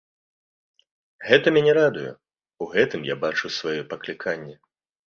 [1.27, 2.09] Гэта мяне радуе,
[2.65, 4.55] у гэтым я бачу свае пакліканне.